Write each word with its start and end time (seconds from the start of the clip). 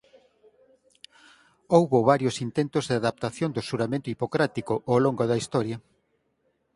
Houbo 1.75 1.99
varios 2.11 2.35
intentos 2.45 2.83
de 2.89 2.95
adaptación 3.01 3.49
do 3.55 3.65
xuramento 3.67 4.07
hipocrático 4.13 4.73
ao 4.89 4.97
longo 5.05 5.23
da 5.27 5.39
historia. 5.41 5.77